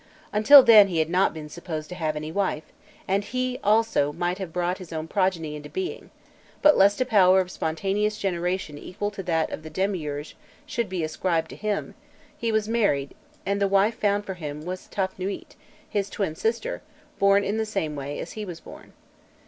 Until 0.33 0.63
then 0.63 0.87
he 0.87 0.97
had 0.97 1.11
not 1.11 1.31
been 1.31 1.47
supposed 1.47 1.87
to 1.89 1.93
have 1.93 2.15
any 2.15 2.31
wife, 2.31 2.63
and 3.07 3.23
he 3.23 3.59
also 3.63 4.11
might 4.11 4.39
have 4.39 4.47
himself 4.47 4.53
brought 4.53 4.77
his 4.79 4.91
own 4.91 5.07
progeny 5.07 5.55
into 5.55 5.69
being; 5.69 6.09
but 6.63 6.75
lest 6.75 7.01
a 7.01 7.05
power 7.05 7.39
of 7.39 7.51
spontaneous 7.51 8.17
generation 8.17 8.79
equal 8.79 9.11
to 9.11 9.21
that 9.21 9.51
of 9.51 9.61
the 9.61 9.69
demiurge 9.69 10.35
should 10.65 10.89
be 10.89 11.03
ascribed 11.03 11.51
to 11.51 11.55
him, 11.55 11.93
he 12.35 12.51
was 12.51 12.67
married, 12.67 13.13
and 13.45 13.61
the 13.61 13.67
wife 13.67 13.93
found 13.93 14.25
for 14.25 14.33
him 14.33 14.65
was 14.65 14.87
Tafnûît, 14.91 15.51
his 15.87 16.09
twin 16.09 16.33
sister, 16.35 16.81
born 17.19 17.43
in 17.43 17.57
the 17.57 17.63
same 17.67 17.95
way 17.95 18.17
as 18.17 18.31
he 18.31 18.43
was 18.43 18.59
born. 18.59 18.93